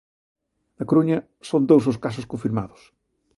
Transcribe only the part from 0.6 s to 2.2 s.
Na Coruña, son dous os